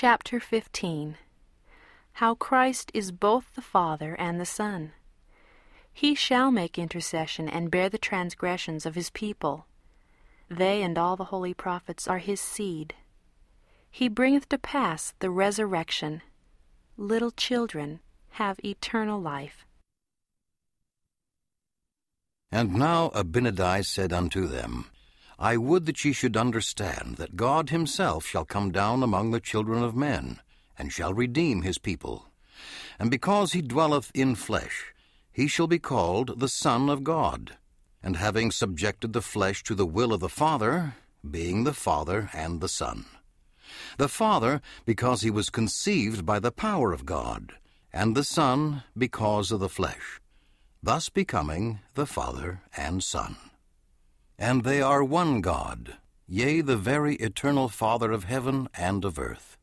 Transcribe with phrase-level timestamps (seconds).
[0.00, 1.16] Chapter 15
[2.12, 4.92] How Christ is both the Father and the Son.
[5.92, 9.66] He shall make intercession and bear the transgressions of his people.
[10.48, 12.94] They and all the holy prophets are his seed.
[13.90, 16.22] He bringeth to pass the resurrection.
[16.96, 17.98] Little children
[18.38, 19.66] have eternal life.
[22.52, 24.92] And now Abinadi said unto them,
[25.38, 29.84] I would that ye should understand that God himself shall come down among the children
[29.84, 30.40] of men,
[30.76, 32.26] and shall redeem his people.
[32.98, 34.92] And because he dwelleth in flesh,
[35.30, 37.56] he shall be called the Son of God.
[38.02, 40.94] And having subjected the flesh to the will of the Father,
[41.28, 43.04] being the Father and the Son.
[43.96, 47.54] The Father, because he was conceived by the power of God,
[47.92, 50.20] and the Son, because of the flesh,
[50.82, 53.36] thus becoming the Father and Son.
[54.38, 55.96] And they are one God,
[56.28, 59.56] yea, the very eternal Father of heaven and of earth.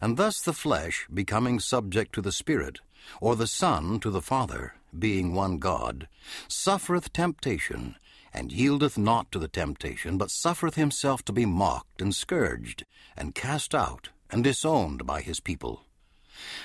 [0.00, 2.80] And thus the flesh, becoming subject to the Spirit,
[3.20, 6.08] or the Son to the Father, being one God,
[6.48, 7.96] suffereth temptation,
[8.32, 12.84] and yieldeth not to the temptation, but suffereth himself to be mocked and scourged,
[13.16, 15.84] and cast out, and disowned by his people.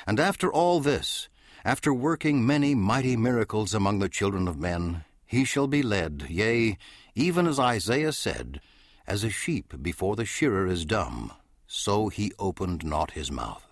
[0.08, 1.30] And after all this,
[1.64, 6.76] after working many mighty miracles among the children of men, he shall be led, yea,
[7.14, 8.60] even as Isaiah said,
[9.06, 11.32] As a sheep before the shearer is dumb,
[11.68, 13.64] so he opened not his mouth.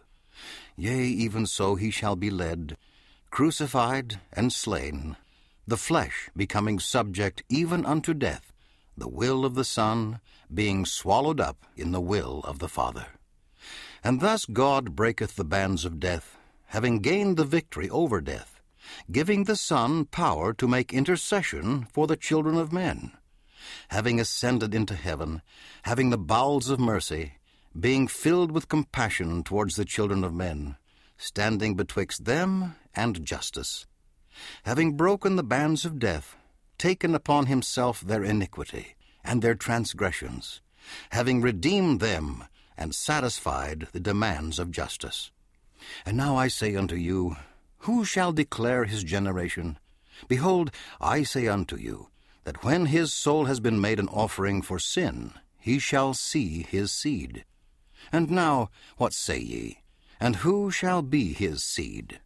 [0.75, 2.77] Yea, even so he shall be led,
[3.31, 5.17] crucified and slain,
[5.65, 8.53] the flesh becoming subject even unto death,
[8.95, 10.19] the will of the Son
[10.53, 13.07] being swallowed up in the will of the Father.
[14.03, 18.56] And thus God breaketh the bands of death, having gained the victory over death,
[19.11, 23.11] giving the Son power to make intercession for the children of men.
[23.89, 25.41] Having ascended into heaven,
[25.83, 27.33] having the bowels of mercy,
[27.77, 30.77] being filled with compassion towards the children of men,
[31.17, 33.85] standing betwixt them and justice,
[34.63, 36.35] having broken the bands of death,
[36.77, 40.61] taken upon himself their iniquity and their transgressions,
[41.11, 42.43] having redeemed them
[42.77, 45.31] and satisfied the demands of justice.
[46.05, 47.35] And now I say unto you,
[47.79, 49.77] Who shall declare his generation?
[50.27, 52.09] Behold, I say unto you,
[52.43, 56.91] that when his soul has been made an offering for sin, he shall see his
[56.91, 57.45] seed.
[58.11, 59.81] And now, what say ye?
[60.19, 62.19] And who shall be his seed?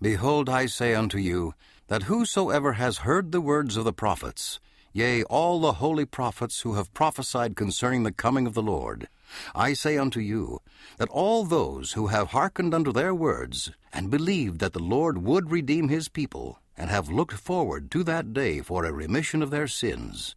[0.00, 1.54] Behold, I say unto you,
[1.88, 4.60] that whosoever has heard the words of the prophets,
[4.92, 9.08] yea, all the holy prophets who have prophesied concerning the coming of the Lord,
[9.54, 10.60] I say unto you,
[10.98, 15.50] that all those who have hearkened unto their words, and believed that the Lord would
[15.50, 19.68] redeem his people, and have looked forward to that day for a remission of their
[19.68, 20.34] sins.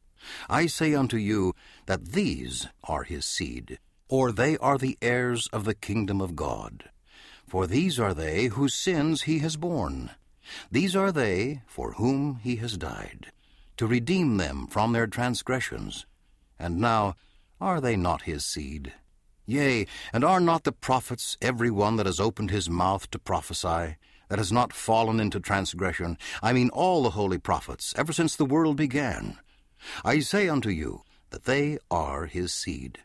[0.50, 1.54] I say unto you
[1.86, 6.90] that these are his seed, or they are the heirs of the kingdom of God.
[7.48, 10.12] For these are they whose sins he has borne.
[10.72, 13.32] These are they for whom he has died,
[13.78, 16.06] to redeem them from their transgressions.
[16.60, 17.16] And now,
[17.60, 18.94] are they not his seed?
[19.46, 23.96] Yea, and are not the prophets every one that has opened his mouth to prophesy?
[24.30, 28.46] that has not fallen into transgression, I mean all the holy prophets, ever since the
[28.46, 29.38] world began.
[30.04, 33.00] I say unto you that they are his seed.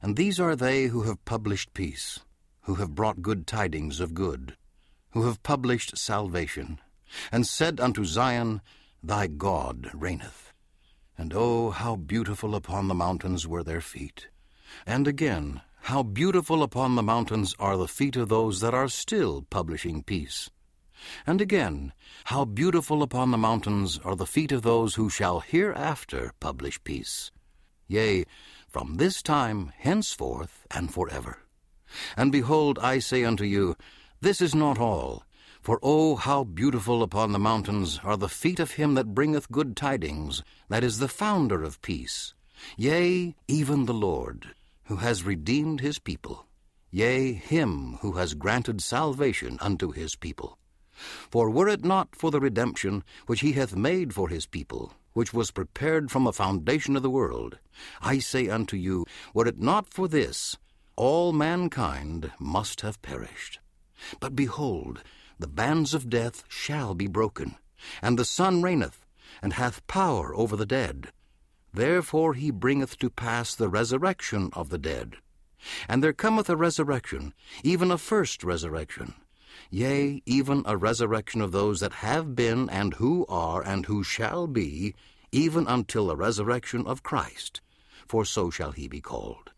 [0.00, 2.20] And these are they who have published peace,
[2.62, 4.56] who have brought good tidings of good,
[5.10, 6.80] who have published salvation,
[7.30, 8.60] and said unto Zion,
[9.02, 10.52] Thy God reigneth.
[11.18, 14.28] And oh, how beautiful upon the mountains were their feet.
[14.86, 19.42] And again, how beautiful upon the mountains are the feet of those that are still
[19.42, 20.50] publishing peace.
[21.26, 21.92] And again,
[22.24, 27.32] how beautiful upon the mountains are the feet of those who shall hereafter publish peace.
[27.88, 28.24] Yea,
[28.68, 31.38] from this time henceforth and for ever.
[32.16, 33.76] And behold, I say unto you,
[34.20, 35.24] this is not all.
[35.62, 39.76] For oh, how beautiful upon the mountains are the feet of him that bringeth good
[39.76, 42.34] tidings, that is the founder of peace.
[42.76, 44.56] Yea, even the Lord
[44.86, 46.46] who has redeemed his people,
[46.90, 50.58] yea, him who has granted salvation unto his people.
[51.30, 55.32] For were it not for the redemption which he hath made for his people, which
[55.32, 57.58] was prepared from the foundation of the world,
[58.00, 60.58] I say unto you, were it not for this,
[60.96, 63.60] all mankind must have perished.
[64.18, 65.02] But behold,
[65.42, 67.56] the bands of death shall be broken,
[68.00, 69.04] and the Son reigneth,
[69.42, 71.10] and hath power over the dead.
[71.74, 75.16] Therefore he bringeth to pass the resurrection of the dead.
[75.88, 77.34] And there cometh a resurrection,
[77.64, 79.14] even a first resurrection.
[79.68, 84.46] Yea, even a resurrection of those that have been, and who are, and who shall
[84.46, 84.94] be,
[85.32, 87.60] even until the resurrection of Christ.
[88.06, 89.50] For so shall he be called.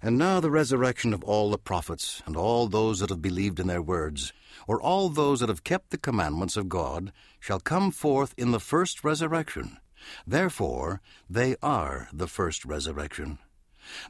[0.00, 3.66] And now the resurrection of all the prophets, and all those that have believed in
[3.66, 4.32] their words,
[4.66, 8.60] or all those that have kept the commandments of God, shall come forth in the
[8.60, 9.78] first resurrection.
[10.26, 11.00] Therefore
[11.30, 13.38] they are the first resurrection.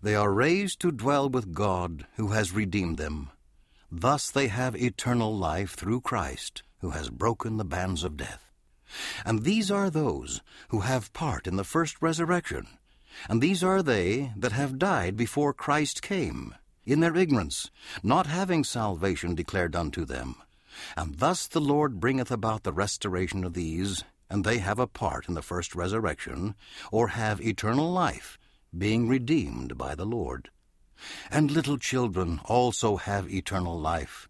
[0.03, 3.31] They are raised to dwell with God, who has redeemed them.
[3.91, 8.51] Thus they have eternal life through Christ, who has broken the bands of death.
[9.25, 12.67] And these are those who have part in the first resurrection.
[13.29, 16.55] And these are they that have died before Christ came,
[16.85, 17.70] in their ignorance,
[18.03, 20.37] not having salvation declared unto them.
[20.97, 25.29] And thus the Lord bringeth about the restoration of these, and they have a part
[25.29, 26.55] in the first resurrection,
[26.91, 28.38] or have eternal life,
[28.76, 30.50] being redeemed by the Lord.
[31.31, 34.29] And little children also have eternal life.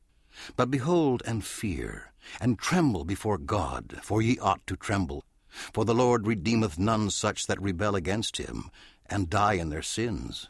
[0.57, 5.25] But behold and fear, and tremble before God, for ye ought to tremble.
[5.73, 8.71] For the Lord redeemeth none such that rebel against him,
[9.07, 10.49] and die in their sins.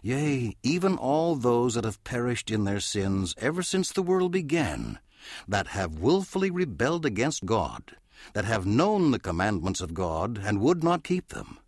[0.00, 4.98] Yea, even all those that have perished in their sins ever since the world began,
[5.48, 7.96] that have wilfully rebelled against God,
[8.32, 11.58] that have known the commandments of God, and would not keep them.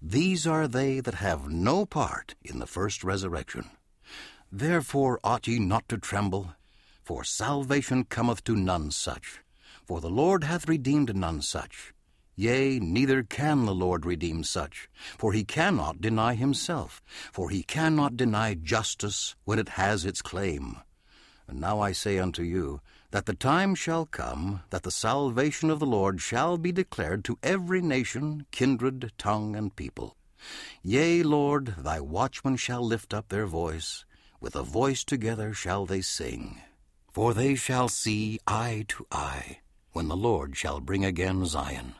[0.00, 3.70] These are they that have no part in the first resurrection.
[4.50, 6.54] Therefore ought ye not to tremble,
[7.02, 9.40] for salvation cometh to none such.
[9.84, 11.92] For the Lord hath redeemed none such.
[12.40, 14.88] Yea, neither can the Lord redeem such,
[15.18, 17.02] for he cannot deny himself,
[17.32, 20.76] for he cannot deny justice when it has its claim.
[21.48, 22.80] And now I say unto you,
[23.10, 27.40] that the time shall come that the salvation of the Lord shall be declared to
[27.42, 30.16] every nation, kindred, tongue, and people.
[30.80, 34.04] Yea, Lord, thy watchmen shall lift up their voice,
[34.40, 36.60] with a voice together shall they sing.
[37.10, 39.58] For they shall see eye to eye,
[39.90, 41.96] when the Lord shall bring again Zion.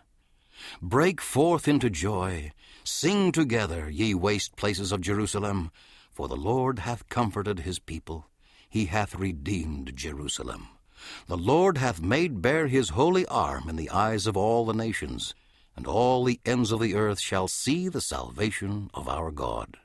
[0.82, 2.52] Break forth into joy,
[2.84, 5.70] sing together, ye waste places of Jerusalem,
[6.10, 8.26] for the Lord hath comforted his people,
[8.68, 10.68] he hath redeemed Jerusalem.
[11.26, 15.34] The Lord hath made bare his holy arm in the eyes of all the nations,
[15.76, 19.76] and all the ends of the earth shall see the salvation of our God.